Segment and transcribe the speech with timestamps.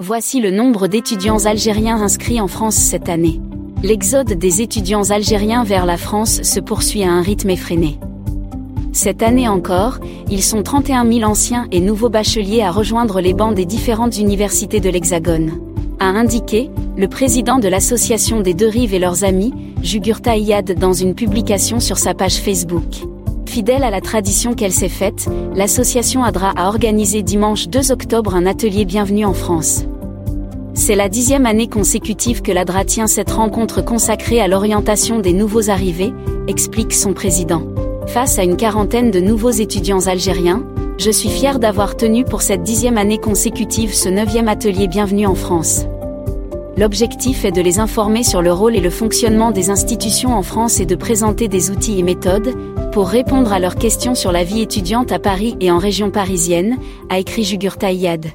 [0.00, 3.40] Voici le nombre d'étudiants algériens inscrits en France cette année.
[3.82, 7.98] L'exode des étudiants algériens vers la France se poursuit à un rythme effréné.
[8.92, 9.98] Cette année encore,
[10.30, 14.78] ils sont 31 000 anciens et nouveaux bacheliers à rejoindre les bancs des différentes universités
[14.78, 15.58] de l'Hexagone.
[15.98, 19.52] A indiqué, le président de l'association des deux rives et leurs amis,
[19.82, 23.02] Jugurta Iyad dans une publication sur sa page Facebook.
[23.46, 25.26] Fidèle à la tradition qu'elle s'est faite,
[25.56, 29.87] l'association ADRA a organisé dimanche 2 octobre un atelier Bienvenue en France.
[30.78, 35.70] C'est la dixième année consécutive que l'ADRA tient cette rencontre consacrée à l'orientation des nouveaux
[35.70, 36.14] arrivés,
[36.46, 37.62] explique son président.
[38.06, 40.64] Face à une quarantaine de nouveaux étudiants algériens,
[40.96, 45.34] je suis fier d'avoir tenu pour cette dixième année consécutive ce neuvième atelier Bienvenue en
[45.34, 45.84] France.
[46.76, 50.78] L'objectif est de les informer sur le rôle et le fonctionnement des institutions en France
[50.78, 52.54] et de présenter des outils et méthodes
[52.92, 56.78] pour répondre à leurs questions sur la vie étudiante à Paris et en région parisienne,
[57.10, 58.26] a écrit Jugurta Iyad.